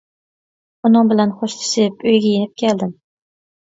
[0.89, 3.01] ئۇنىڭ بىلەن خوشلىشىپ ئۆيگە يېنىپ كەلدىم.